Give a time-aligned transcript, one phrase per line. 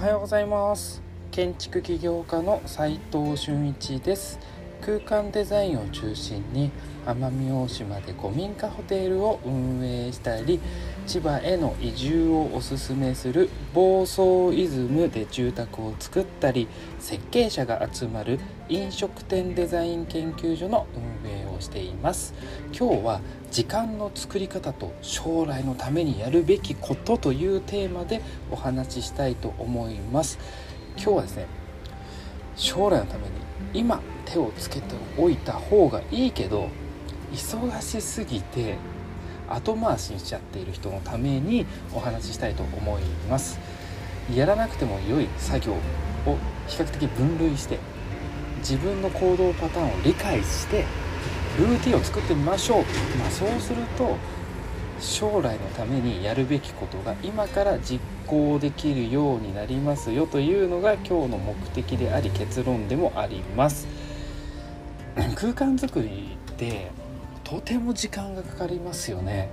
[0.00, 1.02] はようございます。
[1.30, 4.38] 建築起業家の斉藤俊一です。
[4.80, 6.70] 空間デザインを中心に
[7.04, 10.58] 奄美大島で古民家ホテルを運営したり
[11.06, 16.68] 千葉への移住をおすすめする房総イズムで住宅を作ったり
[16.98, 18.38] 設計者が集まる
[18.68, 20.86] 飲食店デザイン研究所の
[21.24, 22.34] 運営をしています。
[22.72, 23.20] 今日は
[23.50, 30.38] 時間の作り方と将来のためにやるべきことというテーマでお話ししたいと思います。
[30.96, 31.46] 今日はですね
[32.56, 33.30] 将来のために
[33.72, 36.68] 今手をつけておいた方がいいけど
[37.32, 38.76] 忙しすぎて
[39.50, 43.58] 後回しにしちゃっている人のためにお話ししたいと思います。
[44.34, 45.76] やらなくても良い作業を
[46.68, 47.78] 比較的分類して
[48.58, 50.84] 自分の行動パターンを理解して
[51.58, 52.84] ルーティンを作ってみましょう、
[53.18, 54.16] まあ、そうすると
[55.00, 63.88] 将来のためにやるべきことが今から実行できるようになりますよというのが今日の目的であり結論でもあります。
[65.34, 66.90] 空間づくりって
[67.50, 69.48] とても時間がかかりますよね。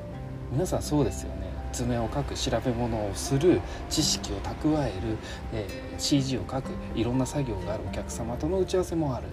[0.51, 1.47] 皆さんそうですよね。
[1.73, 3.59] 図面を描く調べ物をする
[3.89, 5.17] 知識を蓄える、
[5.51, 9.25] えー、CG を描くいろんな作業があるお客様との打ち合わせもある。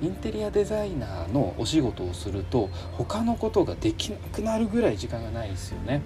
[0.00, 6.00] インテリアデザイナーのお仕事をすると他のことができなくなるぐらい時間がないですよね。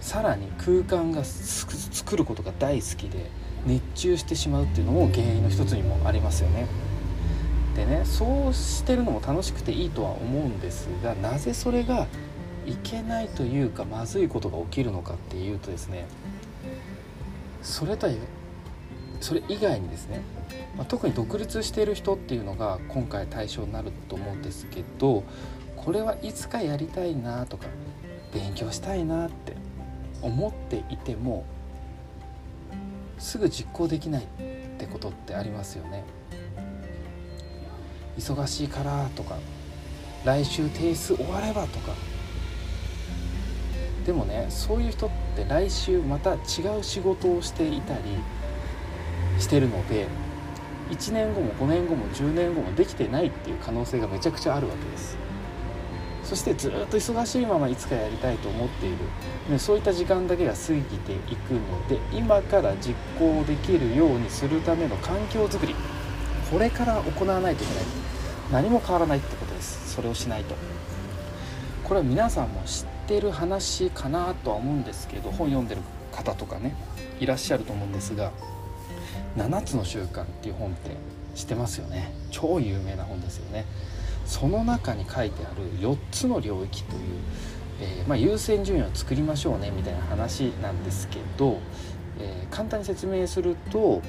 [0.00, 3.28] さらに空間が作ることが大好きで
[3.66, 6.68] 熱中してしまうっていうのも原因の一つにもありますよね。
[7.74, 12.06] でねそうしてるのも楽しくていいとは思うんですがなぜそれが
[12.66, 16.06] いけないというかまずいことが起きるのかっていうとですね
[17.62, 18.12] それとは
[19.20, 20.20] それ以外にですね、
[20.76, 25.22] まあ、特に独立している人っていうのが今回対象になると思うんですけど
[25.76, 27.66] これはいつかやりたいなとか
[28.34, 29.56] 勉強したいなって
[30.22, 31.44] 思っていても
[33.18, 34.26] すぐ実行できないっ
[34.78, 36.04] てことってありますよね。
[38.18, 39.36] 忙しいからとか
[40.24, 41.92] 来週提出終わればとか。
[44.06, 46.36] でもねそういう人って来週また違
[46.78, 48.00] う仕事をしていたり
[49.38, 50.08] してるので
[50.90, 55.16] 1年後も5年後も10年後もできてないっていう可能性がめちゃくちゃあるわけです。
[56.24, 58.96] そしてずっと忙しいままいつかやりたいと思っている、
[59.50, 65.74] ね、そういった時間だけが過ぎていくので今から実行できるようにするための環境づくり。
[66.50, 68.01] これから行わないといけない。
[68.52, 69.94] 何も変わらないってことです。
[69.94, 70.54] それをしないと。
[71.84, 75.80] これは皆さんも知ってる話かなとは思うんですけど本読んでる
[76.12, 76.74] 方とかね
[77.18, 78.30] いらっしゃると思うんですが
[79.36, 80.90] 「7つの習慣」っていう本って
[81.34, 82.12] 知ってますよね。
[82.30, 83.64] 超有名な本ですよね。
[84.26, 87.00] その中に書いてある4つの領域という、
[87.80, 91.58] えー、まあ、優先順位を作りましょうねみたいな話なんですけど、
[92.20, 94.00] えー、簡単に説明すると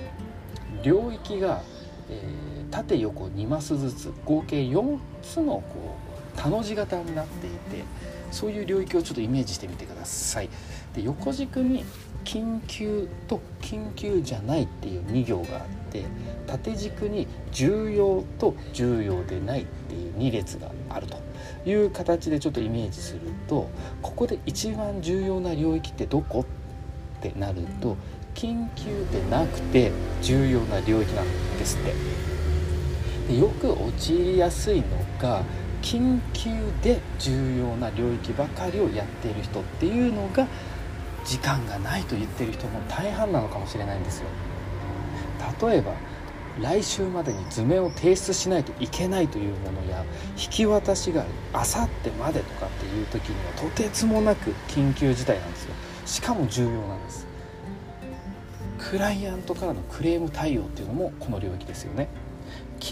[0.83, 1.63] 領域が、
[2.09, 5.95] えー、縦横2マスずつ合計4つのこ
[6.35, 7.84] う田の字型になっていて
[8.31, 10.50] そういう領域をちょっとイメージしてみてください。
[10.95, 11.85] で横軸に
[12.25, 16.06] 緊急と緊急じゃないっていう2行があって
[16.47, 21.19] 縦軸に重要と重要でないっていう2列があると
[21.69, 23.69] いう形でちょっとイメージすると
[24.01, 26.45] ここで一番重要な領域ってどこ
[27.19, 27.97] ってなると
[28.34, 29.91] 緊急でなくて
[30.23, 31.25] 重要な領域なん
[31.59, 31.94] ですって
[33.28, 34.85] でよく陥りやすいの
[35.19, 35.44] が
[35.81, 36.50] 緊急
[36.81, 40.47] で重要な領域ばかりをやっている人っていうのが
[41.25, 44.28] 時間がないと言ってる人も大半なのかもしれないんですよ。
[45.61, 45.94] 例えば
[46.61, 50.03] 来週までに図面を提出しないといけないというものや
[50.38, 55.73] 引き渡しがあさってまでとかっていう時にはとてつもなく緊急事態なんですよ。
[56.05, 57.28] しかも重要なんです。
[58.78, 62.07] クライアントからのクレーム対応っていうのもこの領域ですよね。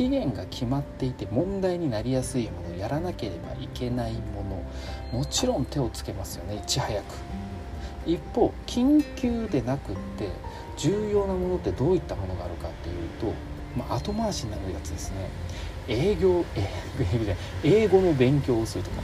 [0.01, 4.43] 期限が決まっていて問題になりやすいものやらなければいけないも
[5.13, 5.19] の。
[5.19, 7.05] もちろん手をつけますよねいち早く。
[8.07, 10.29] 一方緊急でなくって
[10.75, 13.31] 重要なものってどういったものがあるかっていうと、
[13.77, 15.29] まあ、後回しになるやつですね。
[15.87, 16.45] 営業
[17.63, 19.03] 英語の勉強をするとか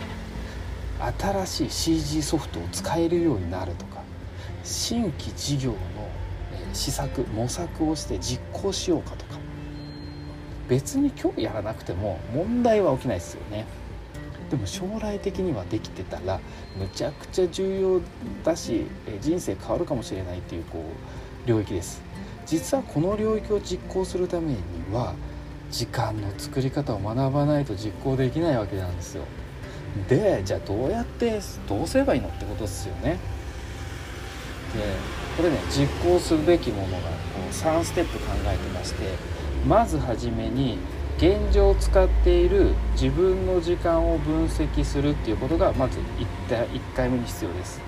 [1.46, 4.02] 新しい CG ソフトを使えるようになるとか
[4.64, 5.78] 新規事業の
[6.74, 9.27] 試作模索をして実行しようかとか
[10.68, 13.66] 別に今日やらなくても問題は起きないですよね。
[14.50, 16.40] でも将来的にはできてたら
[16.78, 18.02] むちゃくちゃ重要
[18.46, 18.86] だし
[19.20, 20.84] 人生変わるかもしれないっていうこ
[21.46, 22.02] う領域です。
[22.46, 24.58] 実はこの領域を実行するために
[24.94, 25.14] は
[25.70, 29.24] 時間の作り方を学ばないと実行できないわけなんですよ。
[30.08, 33.20] でじゃあどうやってどうすればいいのってことですよね。
[34.74, 34.80] で
[35.36, 37.10] これね実行すべきものがこ
[37.50, 39.04] う3ステップ考えてまして
[39.68, 40.78] まずはじめに
[41.18, 46.00] 現状使っている自分の時間を分析するっていうことがまず
[46.48, 47.82] 1, 1回目に必要です。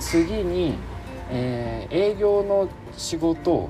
[0.00, 0.78] 次に、
[1.30, 3.68] えー、営業の仕事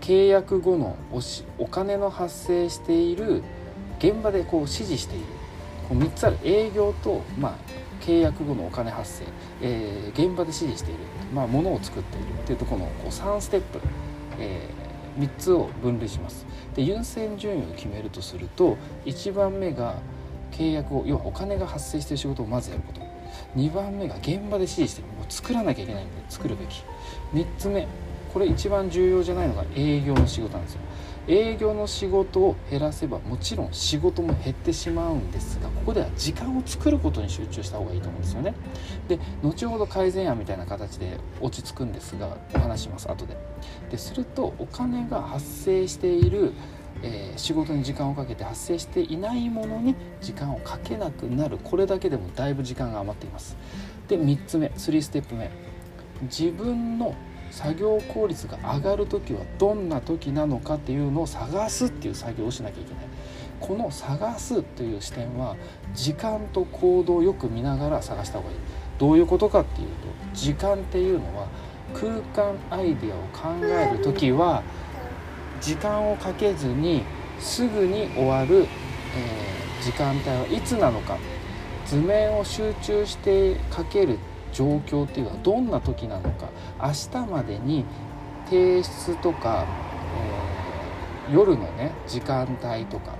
[0.00, 3.42] 契約後のおしお金の発生している
[3.98, 5.24] 現場でこう指示している。
[5.88, 6.38] こう3つある。
[6.42, 7.54] 営業と、まあ、
[8.04, 9.24] 契約後のお金発生、
[9.62, 11.00] えー、現場で指示している、
[11.32, 13.80] まあ、物を作っているっていうところのこう3ステップ、
[14.38, 14.81] えー、
[15.18, 16.46] 3つを分類します。
[16.74, 19.96] で優先順位を決めるとすると1番目が
[20.50, 23.00] 契約を要はお金が発生している仕事をまずやること。
[23.56, 26.84] 2番目が現場で指示してもう作らなきゃいけないんで作るべき。
[27.32, 27.86] 3つ目
[28.32, 30.80] これ一番重要じゃないのが営業の仕事なんですよ。
[31.28, 38.54] 営業の仕事を減らせばもちろん仕事も減ってしまうんですがここでは時間を作ることに集中した方がいいと思うんですよね。
[39.08, 43.36] で後ほど改善案みたいな形で落ち着くんですがお話します後で。
[43.90, 46.52] でするとお金が発生している
[47.04, 51.58] えー、仕事に時間をかけて発生していないものに時間をかけなくなる。
[51.58, 53.56] これだけでもだいぶ時間が余っています。
[54.08, 55.50] で3つ目3ステップ目。
[56.22, 57.16] 自分の
[57.52, 63.04] 作業効率が上がる時はどんな時なのかっていうのを探すっていう作業をしなきゃいけない。
[63.60, 65.54] この探すという視点は
[65.94, 68.56] 時間と行動をよく見ながら探した方がいい。
[68.98, 69.92] どういうことかっていうと
[70.32, 71.46] 時間っていうのは
[71.94, 74.62] 空間アイデアを考える時は
[75.60, 77.04] 時間をかけずに
[77.38, 81.18] すぐに終わる、えー、時間帯はいつなのか。
[81.84, 84.18] 図面を集中してかける
[84.52, 86.48] 状況っていうのはどんな時なのか。
[86.82, 86.92] 明
[87.22, 87.84] 日までに
[88.46, 89.66] 提出とか、
[91.28, 93.14] えー、夜のね時間帯とか、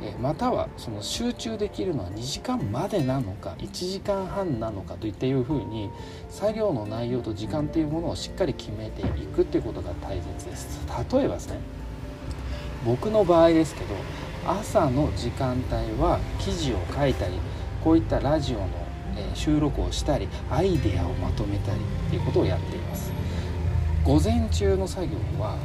[0.00, 5.90] えー、またはその集中できるのは2時間までなのか1時間半なのかといったいうふうに
[6.28, 10.80] 作業の内容と時間っていうものをしっかり決めていくっていうことが大切です。
[11.12, 11.58] 例えばですね
[12.84, 13.94] 僕の場合ですけど
[14.46, 17.34] 朝の時間帯は記事を書いたり
[17.84, 18.68] こういったラジオの
[19.16, 23.12] え収録をしたりアイデアをまとめたりっていうことをやっています。
[24.04, 25.56] 午前中の作業は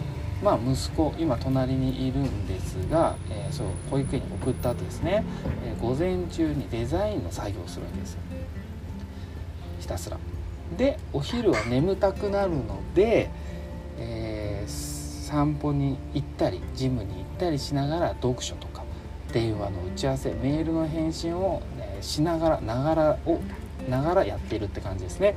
[0.44, 5.24] まあ息子今隣にいるんですが、えー、そう保育園に送った後ですね、
[5.66, 8.18] えー、午前中にデザインの作業をするわけです
[9.80, 10.18] ひたすら。
[10.78, 13.30] でお昼は眠たくなるので、
[13.98, 18.84] えー、散歩に行ったりジムに行ったりしながら読書とか
[19.32, 21.62] 電話の打ち合わせメールの返信を、
[22.02, 23.40] しながらながらを
[23.90, 25.36] ながらやっているって感じですね。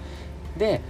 [0.56, 0.80] で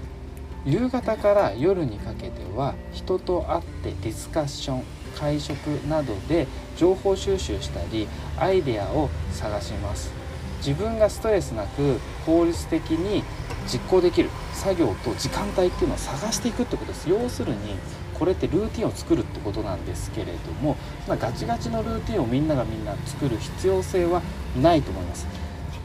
[0.65, 4.85] 夕方から夜にかけては人と会ってディスカッション
[5.17, 5.57] 会食
[5.89, 10.13] などで情報収集したりアイデアを探します。
[10.59, 13.23] 自分がストレスなく効率的に
[13.67, 17.09] 実行できる作業と時間帯っていうのを探していくってことです。
[17.09, 17.77] 要するに
[18.19, 20.77] これってルーティンを作るってことなんですけれども、
[21.07, 24.23] ま、ガチガチのルーティンをみんながみんな作る必要性は
[24.61, 25.27] ないと思います。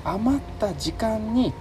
[0.03, 1.53] 余った時間に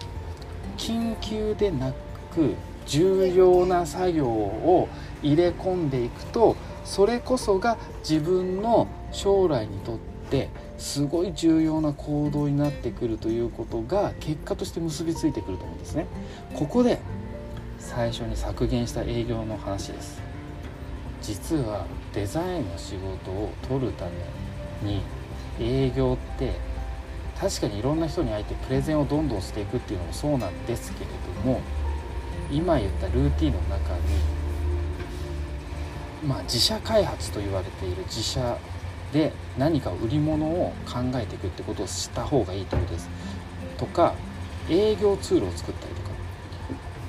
[0.76, 1.92] 緊急でな
[2.34, 2.54] く
[2.86, 4.88] 重要な作業を
[5.22, 9.98] 入れ込んでいくとそれこそが自分の将来にとっ
[10.30, 10.48] て
[10.78, 16.06] すごい重要な行動になってくるということが結果として結びついてくると思うんですね。
[16.54, 16.98] ここで
[17.78, 20.20] 最初に削減した営業の話です。
[21.20, 24.06] 実はデザインの仕事を取るた
[24.82, 25.02] めに
[25.60, 26.54] 営業って
[27.38, 31.60] 確かにいろんな人に会えてプレゼンをどんどんしていくっていうのもそうなんですけれども
[32.50, 34.00] 今言ったルーティンの中に
[36.26, 38.58] まあ自社開発と言われている自社
[39.12, 43.10] で何か売り物を考えていくってことをした方がいいってことです。
[43.76, 44.14] とか
[44.70, 46.08] 営業ツールを作ったりとか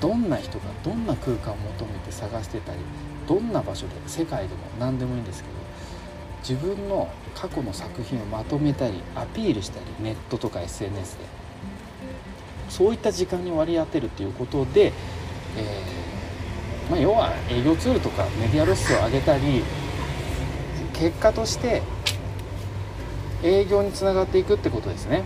[0.00, 2.78] どんな人がどんな空間を求めて探してたり
[3.28, 5.54] どんな場所で世界でも何でもいいんですけど
[6.46, 11.24] 自分の過去の作品をまとめたりアピールしたりネットとか SNS で
[12.68, 14.92] そういった時間に割り当てるっていうことで、
[15.56, 19.64] えー、まあ、要は営業ツールとかメディアロスを上げたり
[20.92, 21.82] 結果として
[23.42, 25.22] 営業につながっていくってことですね。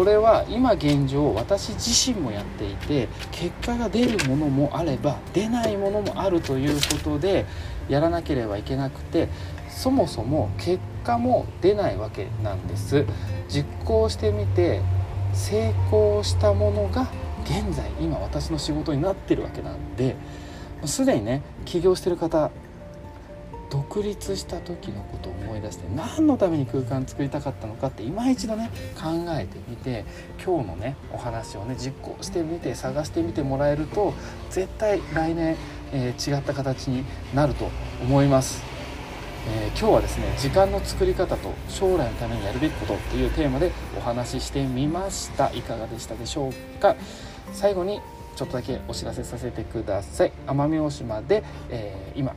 [0.00, 7.44] これは今現状私自身もやっていて結果が出るものもあれば出ないものもあるということで
[7.86, 9.28] やらなければいけなくて
[9.68, 13.04] そもそも結果も出ないわけなんです。
[13.50, 14.80] 実行してみて
[15.34, 17.10] 成功したものが
[17.44, 20.16] 現在今私の仕事になってるわけなんで
[20.86, 22.50] すでにね起業してる方
[23.70, 30.04] 独立した時のことを思い出して何のために空間作りたかったのかって今一度ね考えてみて
[30.44, 34.12] 今日のねお話をね実行してみて探してみてもらえると
[34.50, 35.56] 絶対来年、
[35.92, 37.70] えー、違った形になると
[38.02, 38.62] 思います。
[39.48, 45.50] えー、今日はですね時間の作り方と将来のためにやるべきことというテーマでお話ししてみました。
[45.54, 46.94] いかがでしたでしょうか。
[47.52, 48.00] 最後に
[48.36, 50.32] ちょっとだけお知らせさせてください。
[50.46, 52.34] 奄美大島で、えー、今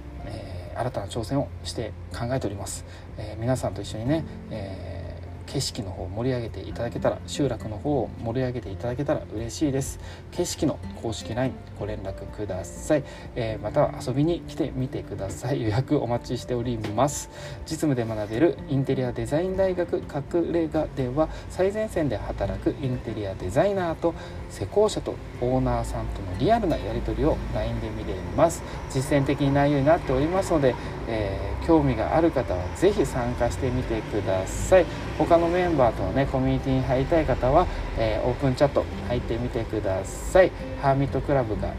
[0.75, 2.85] 新たな挑戦をして考えております、
[3.17, 5.02] えー、皆さんと一緒にね、えー
[5.45, 9.99] 景色の方を盛り上げていただけたら集落の方を盛り上げていただけたら嬉しいです。
[10.31, 13.03] 景色の公式 LINE ご連絡ください、
[13.35, 15.61] えー、または遊びに来てみてください。
[15.61, 17.29] 予約お待ちしております。
[17.65, 24.13] 実務で学べるインテリアデザイン大学隠れ家では最前線で働くインテリアデザイナーと
[24.49, 28.63] 施工者とオーナーさんとのリアルなやり取りを LINE で見れます。
[28.89, 30.75] 実践的に内容になっておりますので、
[31.07, 34.85] えー、興味がある方は是非参加してみてください。
[35.17, 37.67] 他のメンバーとのねコミュニティに入りたい方は、
[37.97, 40.51] えー、オープンチャット入ってみてください。
[40.81, 41.73] ハーミットクラブが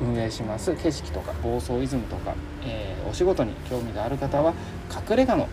[0.00, 0.74] 運営します。
[0.74, 4.52] 景色とか暴走イズムとか、えー、お仕事に興味がある方は
[4.90, 5.48] 隠れ家の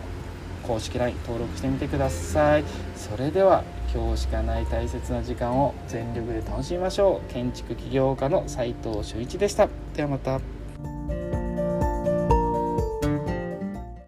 [0.66, 2.64] 公式 LINE 登録してみてください。
[2.96, 7.32] それでは今日しかない大切な時間を全力で楽しみましょう。
[7.32, 9.68] 建築起業家の斉藤修一でした。
[9.94, 10.53] ではまた。